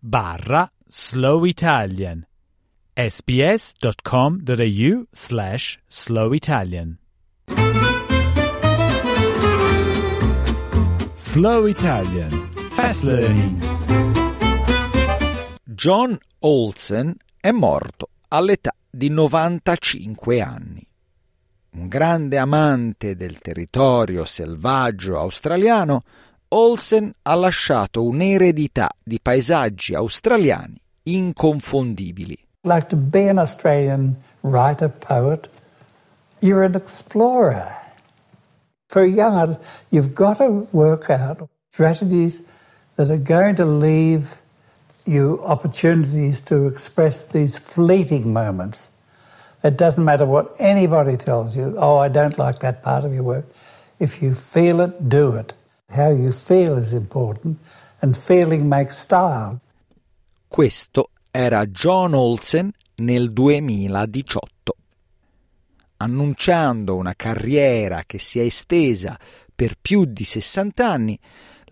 barra 0.00 0.72
slow 0.88 1.46
Italian 1.46 2.26
sbs.com.au 2.96 4.42
slash 5.12 5.78
slow 5.88 6.34
Italian. 6.34 6.98
Slow 11.14 11.66
Italian 11.66 12.50
Fast 12.72 13.04
Learning. 13.04 13.62
John 15.64 16.18
Olsen 16.40 17.14
è 17.40 17.52
morto 17.52 18.08
all'età 18.28 18.74
di 18.90 19.08
95 19.10 20.40
anni. 20.40 20.91
Un 21.74 21.88
grande 21.88 22.36
amante 22.36 23.16
del 23.16 23.38
territorio 23.38 24.26
selvaggio 24.26 25.18
australiano, 25.18 26.02
Olsen 26.48 27.10
ha 27.22 27.34
lasciato 27.34 28.04
un'eredità 28.04 28.90
di 29.02 29.18
paesaggi 29.22 29.94
australiani 29.94 30.78
inconfondibili. 31.04 32.36
Like 32.64 32.88
to 32.88 32.96
be 32.96 33.30
an 33.30 33.38
Australian 33.38 34.16
writer, 34.42 34.90
poet, 34.90 35.48
you're 36.40 36.62
an 36.62 36.74
explorer. 36.74 37.80
For 38.88 39.00
a 39.00 39.08
young 39.08 39.34
artist, 39.34 39.60
you've 39.88 40.12
got 40.12 40.36
to 40.36 40.66
work 40.72 41.08
out 41.08 41.48
strategies 41.72 42.44
that 42.96 43.08
are 43.08 43.16
going 43.16 43.56
to 43.56 43.64
leave 43.64 44.36
you 45.06 45.42
opportunities 45.46 46.42
to 46.42 46.66
express 46.66 47.26
these 47.28 47.58
fleeting 47.58 48.30
moments. 48.30 48.90
It 49.64 49.76
doesn't 49.76 50.04
matter 50.04 50.26
what 50.26 50.56
anybody 50.58 51.16
tells 51.16 51.54
you, 51.54 51.74
oh, 51.76 51.98
I 51.98 52.08
don't 52.08 52.36
like 52.36 52.58
that 52.60 52.82
part 52.82 53.04
of 53.04 53.12
your 53.14 53.22
work. 53.22 53.46
If 53.98 54.20
you 54.20 54.32
feel 54.32 54.80
it, 54.80 55.08
do 55.08 55.36
it. 55.36 55.54
How 55.88 56.10
you 56.10 56.32
feel 56.32 56.78
is 56.78 56.92
important, 56.92 57.58
and 58.00 58.16
feeling 58.16 58.68
makes 58.68 58.96
style. 58.96 59.60
Questo 60.48 61.10
era 61.30 61.64
John 61.66 62.14
Olsen 62.14 62.72
nel 62.96 63.32
2018. 63.32 64.74
Annunciando 65.98 66.96
una 66.96 67.14
carriera 67.14 68.02
che 68.04 68.18
si 68.18 68.40
è 68.40 68.42
estesa 68.42 69.16
per 69.54 69.76
più 69.80 70.04
di 70.04 70.24
60 70.24 70.90
anni, 70.90 71.18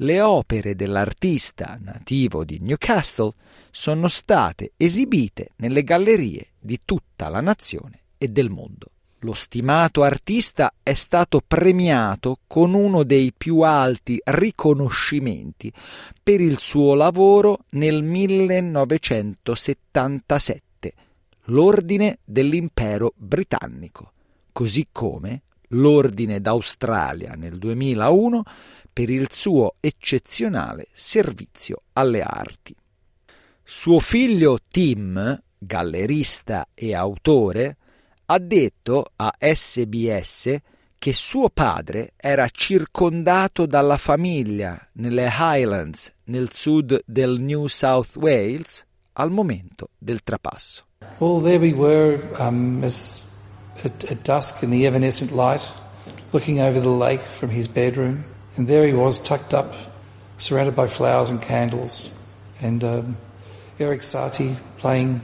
le 0.00 0.20
opere 0.20 0.76
dell'artista 0.76 1.78
nativo 1.80 2.44
di 2.44 2.58
Newcastle 2.60 3.32
sono 3.70 4.08
state 4.08 4.72
esibite 4.76 5.52
nelle 5.56 5.82
gallerie 5.84 6.48
di 6.58 6.80
tutta 6.84 7.28
la 7.28 7.40
nazione 7.40 8.00
e 8.16 8.26
del 8.28 8.50
mondo. 8.50 8.88
Lo 9.22 9.34
stimato 9.34 10.02
artista 10.02 10.72
è 10.82 10.94
stato 10.94 11.42
premiato 11.46 12.38
con 12.46 12.72
uno 12.72 13.02
dei 13.02 13.34
più 13.36 13.60
alti 13.60 14.18
riconoscimenti 14.24 15.70
per 16.22 16.40
il 16.40 16.58
suo 16.58 16.94
lavoro 16.94 17.58
nel 17.70 18.02
1977, 18.02 20.94
l'Ordine 21.44 22.18
dell'Impero 22.24 23.12
Britannico, 23.16 24.12
così 24.52 24.86
come 24.90 25.42
l'Ordine 25.72 26.40
d'Australia 26.40 27.34
nel 27.36 27.58
2001 27.58 28.42
per 28.92 29.10
il 29.10 29.30
suo 29.30 29.74
eccezionale 29.80 30.88
servizio 30.92 31.82
alle 31.92 32.22
arti. 32.22 32.74
Suo 33.62 34.00
figlio 34.00 34.58
Tim, 34.68 35.40
gallerista 35.58 36.68
e 36.74 36.94
autore, 36.94 37.76
ha 38.26 38.38
detto 38.38 39.12
a 39.16 39.34
SBS 39.38 40.56
che 40.98 41.12
suo 41.14 41.48
padre 41.48 42.12
era 42.16 42.46
circondato 42.50 43.64
dalla 43.64 43.96
famiglia 43.96 44.78
nelle 44.92 45.30
Highlands 45.32 46.12
nel 46.24 46.52
sud 46.52 47.00
del 47.06 47.40
New 47.40 47.68
South 47.68 48.16
Wales 48.16 48.84
al 49.14 49.30
momento 49.30 49.90
del 49.98 50.22
trapasso. 50.22 50.84
Well, 51.18 51.40
there 51.40 51.58
we 51.58 51.72
were 51.72 52.20
um, 52.38 52.84
at 52.84 54.22
dusk 54.22 54.62
in 54.62 54.70
the 54.70 54.86
evanescent 54.86 55.32
light, 55.32 55.66
looking 56.32 56.60
over 56.60 56.80
the 56.80 56.88
lake 56.88 57.20
from 57.20 57.50
his 57.50 57.66
bedroom. 57.66 58.24
And 58.56 58.68
there 58.68 58.86
he 58.86 58.92
was, 58.92 59.18
tucked 59.18 59.54
up, 59.54 59.72
surrounded 60.36 60.74
by 60.74 60.86
flowers 60.86 61.30
and 61.30 61.40
candles, 61.40 62.10
and 62.60 62.82
um, 62.84 63.16
Eric 63.78 64.00
Satie 64.00 64.56
playing 64.76 65.20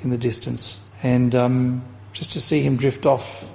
in 0.00 0.10
the 0.10 0.18
distance. 0.18 0.88
And 1.02 1.34
um, 1.34 1.84
just 2.12 2.32
to 2.32 2.40
see 2.40 2.62
him 2.62 2.76
drift 2.76 3.06
off 3.06 3.52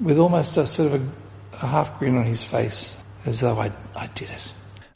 with 0.00 0.18
almost 0.18 0.56
a 0.56 0.66
sort 0.66 0.92
of 0.92 1.00
a, 1.00 1.64
a 1.64 1.66
half 1.68 1.98
grin 1.98 2.16
on 2.16 2.24
his 2.24 2.42
face, 2.42 3.02
as 3.24 3.40
though 3.40 3.58
I, 3.58 3.70
I 3.96 4.08
did 4.08 4.30
it. 4.30 4.52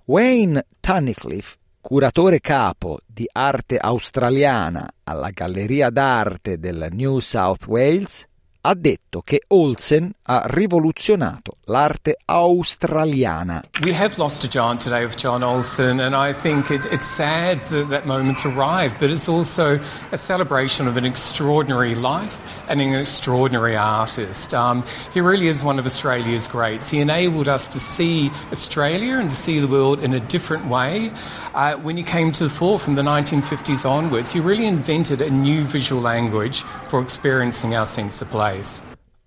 Wayne 0.06 0.62
Tunnicliffe, 0.80 1.56
curatore 1.80 2.40
capo 2.40 2.98
di 3.06 3.26
arte 3.32 3.78
australiana 3.78 4.88
alla 5.04 5.30
Galleria 5.30 5.90
d'arte 5.90 6.58
del 6.58 6.88
New 6.90 7.20
South 7.20 7.66
Wales, 7.66 8.26
ha 8.66 8.74
detto 8.74 9.20
che 9.20 9.42
Olsen 9.48 10.10
ha 10.22 10.44
rivoluzionato 10.46 11.56
l'arte 11.66 12.16
australiana. 12.24 13.62
We 13.82 13.94
have 13.94 14.16
lost 14.16 14.42
a 14.44 14.48
giant 14.48 14.80
today 14.80 15.04
with 15.04 15.16
John 15.16 15.42
Olsen, 15.42 16.00
and 16.00 16.14
I 16.14 16.32
think 16.32 16.70
it, 16.70 16.86
it's 16.90 17.06
sad 17.06 17.66
that 17.66 17.90
that 17.90 18.06
moment's 18.06 18.46
arrived, 18.46 18.98
but 18.98 19.10
it's 19.10 19.28
also 19.28 19.78
a 20.12 20.16
celebration 20.16 20.88
of 20.88 20.96
an 20.96 21.04
extraordinary 21.04 21.94
life 21.94 22.40
and 22.66 22.80
an 22.80 22.94
extraordinary 22.94 23.76
artist. 23.76 24.54
Um, 24.54 24.82
he 25.12 25.20
really 25.20 25.48
is 25.48 25.62
one 25.62 25.78
of 25.78 25.84
Australia's 25.84 26.48
greats. 26.48 26.88
He 26.88 27.00
enabled 27.00 27.48
us 27.48 27.68
to 27.68 27.78
see 27.78 28.30
Australia 28.50 29.18
and 29.18 29.28
to 29.28 29.36
see 29.36 29.60
the 29.60 29.68
world 29.68 30.02
in 30.02 30.14
a 30.14 30.20
different 30.20 30.66
way. 30.68 31.12
Uh, 31.52 31.74
when 31.76 31.98
he 31.98 32.02
came 32.02 32.32
to 32.32 32.44
the 32.44 32.50
fore 32.50 32.78
from 32.78 32.94
the 32.94 33.02
1950s 33.02 33.84
onwards, 33.84 34.32
he 34.32 34.40
really 34.40 34.66
invented 34.66 35.20
a 35.20 35.30
new 35.30 35.64
visual 35.64 36.00
language 36.00 36.62
for 36.88 37.02
experiencing 37.02 37.74
our 37.74 37.84
sense 37.84 38.22
of 38.22 38.30
place. 38.30 38.53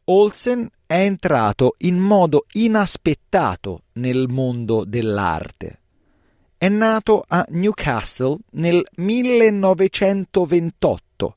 Olsen 0.05 0.69
è 0.85 1.01
entrato 1.01 1.75
in 1.79 1.97
modo 1.97 2.45
inaspettato 2.53 3.81
nel 3.93 4.27
mondo 4.29 4.85
dell'arte. 4.85 5.79
È 6.57 6.69
nato 6.69 7.25
a 7.27 7.45
Newcastle 7.49 8.37
nel 8.51 8.85
1928 8.95 11.35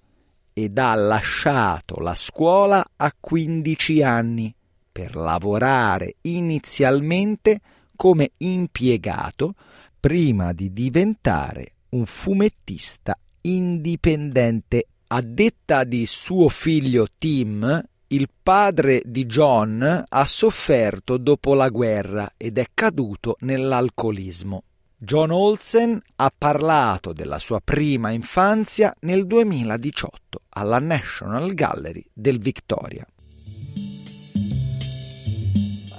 ed 0.52 0.78
ha 0.78 0.94
lasciato 0.94 1.98
la 2.00 2.14
scuola 2.14 2.84
a 2.96 3.12
15 3.18 4.02
anni 4.02 4.54
per 4.92 5.16
lavorare 5.16 6.16
inizialmente 6.22 7.60
come 7.96 8.32
impiegato 8.38 9.54
prima 9.98 10.52
di 10.52 10.72
diventare 10.72 11.74
un 11.90 12.06
fumettista 12.06 13.18
indipendente. 13.42 14.86
A 15.12 15.22
detta 15.22 15.82
di 15.82 16.06
suo 16.06 16.48
figlio 16.48 17.08
Tim, 17.18 17.82
il 18.06 18.28
padre 18.40 19.02
di 19.04 19.26
John 19.26 20.04
ha 20.08 20.24
sofferto 20.24 21.16
dopo 21.16 21.54
la 21.54 21.68
guerra 21.68 22.30
ed 22.36 22.58
è 22.58 22.66
caduto 22.72 23.34
nell'alcolismo. 23.40 24.62
John 24.96 25.32
Olsen 25.32 26.00
ha 26.14 26.32
parlato 26.36 27.12
della 27.12 27.40
sua 27.40 27.60
prima 27.60 28.10
infanzia 28.10 28.94
nel 29.00 29.26
2018 29.26 30.42
alla 30.50 30.78
National 30.78 31.54
Gallery 31.54 32.04
del 32.12 32.38
Victoria. 32.38 33.04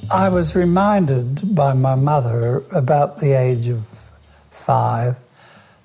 I 0.10 0.30
was 0.30 0.54
reminded 0.54 1.42
by 1.44 1.74
my 1.74 1.96
mother 1.96 2.64
about 2.72 3.18
the 3.18 3.36
age 3.36 3.70
of 3.70 3.82
five 4.48 5.18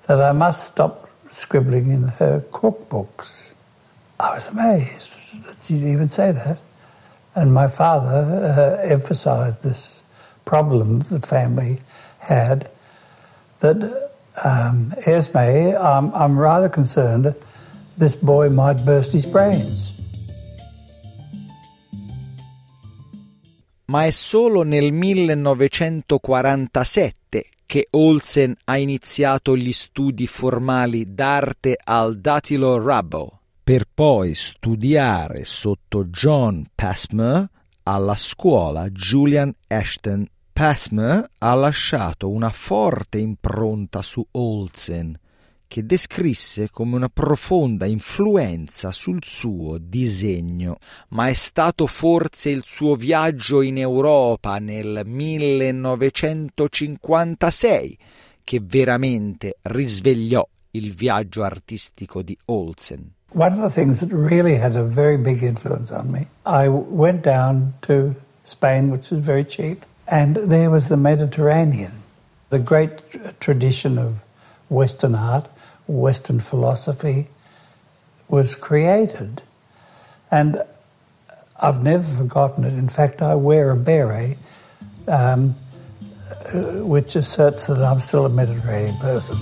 that 0.05 0.21
I 0.21 0.31
must 0.33 0.71
stop 0.71 1.06
scribbling 1.29 1.91
in 1.91 2.03
her 2.19 2.41
cookbooks. 2.51 3.53
I 4.19 4.33
was 4.33 4.47
amazed 4.47 5.45
that 5.45 5.57
she'd 5.63 5.83
even 5.83 6.09
say 6.09 6.31
that. 6.31 6.59
And 7.35 7.53
my 7.53 7.67
father 7.67 8.41
uh, 8.43 8.91
emphasized 8.91 9.63
this 9.63 10.01
problem 10.45 10.99
the 11.09 11.19
family 11.19 11.79
had 12.19 12.69
that 13.59 14.11
um, 14.43 14.93
Esme, 15.05 15.75
um, 15.77 16.11
I'm 16.15 16.39
rather 16.39 16.69
concerned 16.69 17.35
this 17.97 18.15
boy 18.15 18.49
might 18.49 18.85
burst 18.85 19.13
his 19.13 19.25
brains. 19.25 19.93
ma 23.89 24.05
è 24.05 24.11
solo 24.11 24.63
nel 24.63 24.91
1947 24.91 26.67
che 27.67 27.89
Olsen 27.91 28.55
ha 28.63 28.77
iniziato 28.77 29.55
gli 29.55 29.73
studi 29.73 30.25
formali 30.25 31.13
d'arte 31.13 31.77
al 31.83 32.17
Datilo 32.17 32.77
Rubbo, 32.77 33.41
per 33.61 33.85
poi 33.93 34.33
studiare 34.33 35.43
sotto 35.43 36.05
John 36.05 36.65
Passmer 36.73 37.47
alla 37.83 38.15
scuola 38.15 38.89
Julian 38.89 39.53
Ashton. 39.67 40.25
Passmer 40.53 41.29
ha 41.39 41.53
lasciato 41.53 42.29
una 42.29 42.49
forte 42.49 43.19
impronta 43.19 44.01
su 44.01 44.25
Olsen, 44.31 45.15
che 45.67 45.85
descrisse 45.85 46.69
come 46.71 46.95
una 46.95 47.09
profonda 47.09 47.85
influenza 47.85 48.91
sul 48.91 49.19
suo 49.23 49.77
disegno, 49.77 50.77
ma 51.09 51.27
è 51.27 51.33
stato 51.33 51.85
forse 51.87 52.49
il 52.49 52.63
suo 52.65 52.95
viaggio 52.95 53.61
in 53.61 53.77
Europa 53.77 54.57
nel 54.59 55.03
1956 55.05 57.97
che 58.43 58.61
veramente 58.63 59.57
risvegliò 59.63 60.47
il 60.71 60.93
viaggio 60.93 61.43
artistico 61.43 62.21
di 62.21 62.37
Olsen. 62.45 63.11
One 63.33 63.53
of 63.53 63.59
the 63.61 63.69
things 63.69 63.99
that 63.99 64.13
really 64.13 64.55
had 64.55 64.77
a 64.77 64.83
very 64.83 65.17
big 65.17 65.41
influence 65.41 65.93
on 65.93 66.09
me, 66.09 66.27
I 66.45 66.69
went 66.69 67.23
down 67.23 67.73
to 67.81 68.15
Spain, 68.45 68.89
which 68.89 69.09
was 69.09 69.21
very 69.21 69.45
cheap, 69.45 69.83
and 70.05 70.37
there 70.47 70.69
was 70.69 70.87
the 70.87 70.95
Mediterranean, 70.95 71.91
the 72.49 72.59
great 72.59 73.03
tradition 73.39 73.97
of 73.97 74.23
Western 74.69 75.13
art 75.13 75.49
Western 75.87 76.39
philosophy 76.39 77.27
was 78.27 78.55
created. 78.55 79.41
And 80.29 80.61
I've 81.59 81.81
never 81.81 82.03
forgotten 82.03 82.63
it. 82.65 82.73
In 82.73 82.89
fact, 82.89 83.21
I 83.21 83.35
wear 83.35 83.71
a 83.71 83.75
beret 83.75 84.37
um, 85.07 85.55
which 86.83 87.15
asserts 87.15 87.67
that 87.67 87.81
I'm 87.81 87.99
still 87.99 88.25
a 88.25 88.29
Mediterranean 88.29 88.97
person. 88.97 89.37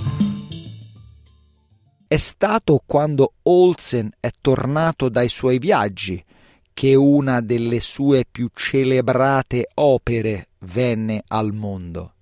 È 2.08 2.18
stato 2.18 2.82
quando 2.86 3.34
Olsen 3.44 4.12
è 4.20 4.30
tornato 4.40 5.10
dai 5.10 5.28
suoi 5.28 5.58
viaggi 5.58 6.24
che 6.72 6.94
una 6.94 7.42
delle 7.42 7.80
sue 7.80 8.26
più 8.30 8.50
celebrate 8.54 9.70
opere 9.76 10.50
venne 10.60 11.24
al 11.28 11.52
mondo. 11.52 12.14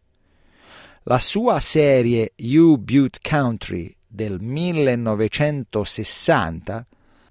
La 1.03 1.19
sua 1.19 1.59
serie 1.59 2.31
You 2.37 2.77
Butte 2.77 3.19
Country 3.21 3.93
del 4.13 4.39
1960 4.39 6.85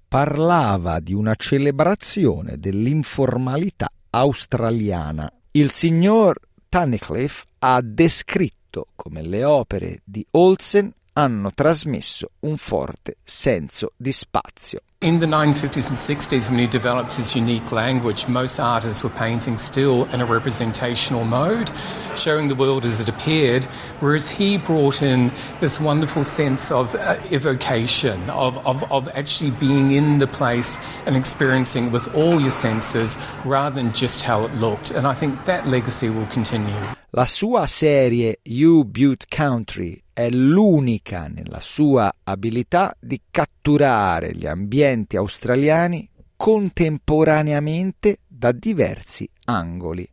parlava 0.05 0.99
di 0.99 1.13
una 1.13 1.33
celebrazione 1.35 2.59
dell'informalità 2.59 3.89
australiana. 4.09 5.31
Il 5.51 5.71
signor 5.71 6.37
Tunnicliffe 6.67 7.45
ha 7.59 7.79
descritto 7.81 8.87
come 8.95 9.21
le 9.21 9.45
opere 9.45 10.01
di 10.03 10.27
Olsen 10.31 10.91
hanno 11.13 11.53
trasmesso 11.53 12.31
un 12.39 12.57
forte 12.57 13.15
senso 13.23 13.93
di 13.95 14.11
spazio. 14.11 14.81
In 15.03 15.19
the 15.19 15.25
1950s 15.25 15.89
and 15.89 15.97
60s, 15.97 16.49
when 16.49 16.59
he 16.59 16.65
developed 16.65 17.11
his 17.11 17.35
unique 17.35 17.73
language, 17.73 18.25
most 18.29 18.57
artists 18.57 19.03
were 19.03 19.09
painting 19.09 19.57
still 19.57 20.05
in 20.13 20.21
a 20.21 20.25
representational 20.25 21.25
mode, 21.25 21.69
showing 22.15 22.47
the 22.47 22.55
world 22.55 22.85
as 22.85 23.01
it 23.01 23.09
appeared, 23.09 23.65
whereas 23.99 24.29
he 24.29 24.57
brought 24.57 25.01
in 25.01 25.29
this 25.59 25.77
wonderful 25.77 26.23
sense 26.23 26.71
of 26.71 26.95
uh, 26.95 27.17
evocation, 27.33 28.29
of, 28.29 28.65
of, 28.65 28.89
of 28.89 29.09
actually 29.09 29.51
being 29.51 29.91
in 29.91 30.19
the 30.19 30.27
place 30.27 30.79
and 31.05 31.17
experiencing 31.17 31.91
with 31.91 32.15
all 32.15 32.39
your 32.39 32.49
senses 32.49 33.17
rather 33.43 33.75
than 33.75 33.91
just 33.91 34.23
how 34.23 34.45
it 34.45 34.53
looked. 34.53 34.89
And 34.89 35.05
I 35.05 35.13
think 35.13 35.43
that 35.43 35.67
legacy 35.67 36.09
will 36.09 36.27
continue. 36.27 36.95
La 37.15 37.27
sua 37.27 37.67
serie 37.67 38.39
You 38.41 38.85
Butte 38.85 39.27
Country 39.29 40.01
è 40.11 40.31
l'unica 40.31 41.27
nella 41.27 41.61
sua 41.61 42.11
abilità 42.23 42.91
di 42.99 43.21
catturare 43.29 44.35
gli 44.35 44.47
ambienti 44.47 45.15
australiani 45.15 46.09
contemporaneamente 46.35 48.21
da 48.27 48.51
diversi 48.51 49.29
angoli. 49.45 50.09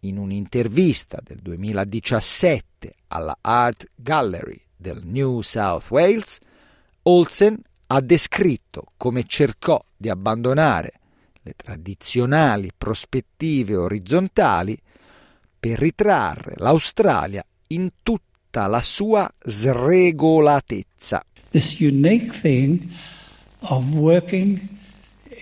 In 0.00 0.18
un'intervista 0.18 1.18
del 1.24 1.38
2017 1.38 2.94
alla 3.08 3.38
Art 3.40 3.86
Gallery 3.94 4.60
del 4.76 5.00
New 5.02 5.40
South 5.40 5.88
Wales, 5.88 6.40
Olsen 7.04 7.58
ha 7.86 8.00
descritto 8.02 8.84
come 8.98 9.24
cercò 9.24 9.82
di 9.96 10.10
abbandonare 10.10 10.92
le 11.40 11.54
tradizionali 11.56 12.70
prospettive 12.76 13.76
orizzontali 13.76 14.78
per 15.66 15.78
ritrarre 15.78 16.54
l'Australia 16.58 17.44
in 17.68 17.90
tutta 18.02 18.66
la 18.68 18.80
sua 18.80 19.28
sregolatezza. 19.44 21.24
This 21.50 21.80
unique 21.80 22.32
thing 22.32 22.92
of 23.60 23.94
working 23.94 24.60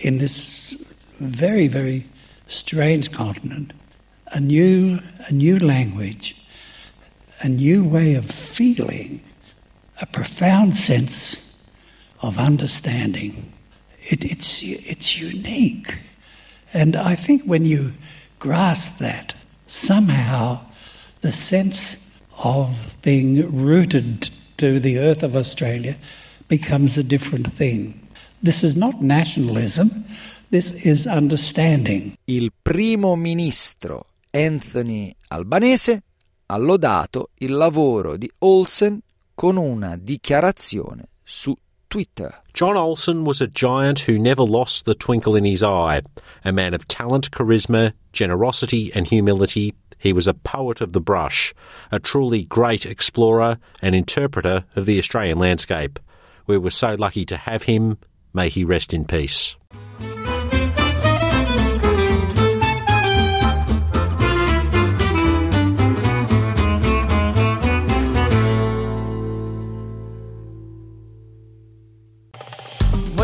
in 0.01 0.17
this 0.17 0.75
very, 1.19 1.67
very 1.67 2.09
strange 2.47 3.11
continent, 3.11 3.73
a 4.33 4.39
new, 4.39 4.99
a 5.27 5.31
new 5.31 5.59
language, 5.59 6.35
a 7.41 7.47
new 7.47 7.83
way 7.83 8.15
of 8.15 8.25
feeling, 8.25 9.21
a 10.01 10.05
profound 10.07 10.75
sense 10.75 11.39
of 12.21 12.37
understanding. 12.39 13.53
It, 14.09 14.23
it's, 14.23 14.61
it's 14.63 15.17
unique. 15.17 15.99
And 16.73 16.95
I 16.95 17.15
think 17.15 17.43
when 17.43 17.65
you 17.65 17.93
grasp 18.39 18.97
that, 18.97 19.35
somehow 19.67 20.59
the 21.21 21.31
sense 21.31 21.97
of 22.43 22.95
being 23.01 23.41
rooted 23.51 24.29
to 24.57 24.79
the 24.79 24.99
earth 24.99 25.23
of 25.23 25.35
Australia 25.35 25.95
becomes 26.47 26.97
a 26.97 27.03
different 27.03 27.53
thing. 27.55 27.99
This 28.43 28.63
is 28.63 28.75
not 28.75 29.01
nationalism, 29.01 30.05
this 30.51 30.71
is 30.85 31.07
understanding. 31.07 32.15
Il 32.25 32.51
primo 32.61 33.15
ministro 33.15 34.07
Anthony 34.31 35.15
Albanese 35.29 36.03
ha 36.47 36.57
lodato 36.57 37.29
il 37.39 37.53
lavoro 37.53 38.17
di 38.17 38.29
Olsen 38.39 38.99
con 39.33 39.57
una 39.57 39.97
dichiarazione 39.97 41.09
su 41.23 41.55
Twitter. 41.95 42.35
John 42.53 42.75
Olsen 42.75 43.23
was 43.23 43.39
a 43.39 43.47
giant 43.47 43.99
who 43.99 44.19
never 44.19 44.43
lost 44.43 44.83
the 44.83 44.95
twinkle 44.95 45.33
in 45.33 45.45
his 45.45 45.63
eye, 45.63 46.01
a 46.43 46.51
man 46.51 46.73
of 46.73 46.85
talent, 46.89 47.31
charisma, 47.31 47.93
generosity, 48.11 48.91
and 48.93 49.07
humility. 49.07 49.73
He 49.97 50.11
was 50.11 50.27
a 50.27 50.33
poet 50.33 50.81
of 50.81 50.91
the 50.91 50.99
brush, 50.99 51.53
a 51.93 51.99
truly 52.01 52.43
great 52.43 52.85
explorer 52.85 53.59
and 53.81 53.95
interpreter 53.95 54.65
of 54.75 54.85
the 54.85 54.99
Australian 54.99 55.39
landscape. 55.39 55.97
We 56.47 56.57
were 56.57 56.69
so 56.69 56.95
lucky 56.95 57.23
to 57.27 57.37
have 57.37 57.63
him. 57.63 57.97
May 58.33 58.49
he 58.49 58.65
rest 58.65 58.93
in 58.93 59.05
peace. 59.05 59.55